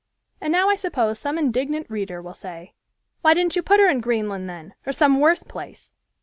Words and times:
And 0.41 0.51
now 0.51 0.67
I 0.67 0.77
suppose 0.77 1.19
some 1.19 1.37
indignant 1.37 1.87
reader 1.87 2.23
will 2.23 2.33
say, 2.33 2.73
"Why 3.21 3.35
didn't 3.35 3.55
you 3.55 3.61
put 3.61 3.79
her 3.79 3.87
in 3.87 4.01
Greenland, 4.01 4.49
then, 4.49 4.73
or 4.83 4.93
some 4.93 5.19
worse 5.19 5.43
place?" 5.43 5.93